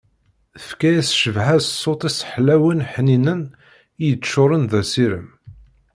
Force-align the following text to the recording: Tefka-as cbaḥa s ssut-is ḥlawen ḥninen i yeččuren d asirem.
Tefka-as 0.59 1.09
cbaḥa 1.21 1.57
s 1.59 1.63
ssut-is 1.69 2.19
ḥlawen 2.31 2.85
ḥninen 2.91 3.41
i 3.51 4.03
yeččuren 4.09 4.63
d 4.71 4.73
asirem. 4.81 5.27